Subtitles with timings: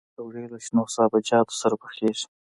[0.15, 2.25] پکورې له شنو سابهجاتو سره پخېږي